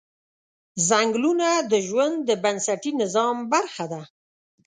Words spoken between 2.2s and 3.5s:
د بنسټي نظام